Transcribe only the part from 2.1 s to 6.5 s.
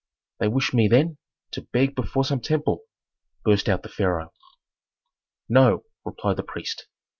some temple!" burst out the pharaoh. "No," replied the